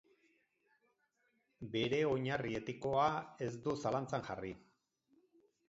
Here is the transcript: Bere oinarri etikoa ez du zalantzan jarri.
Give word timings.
Bere 1.75 1.99
oinarri 2.13 2.55
etikoa 2.61 3.05
ez 3.49 3.53
du 3.69 3.79
zalantzan 3.85 4.29
jarri. 4.33 4.59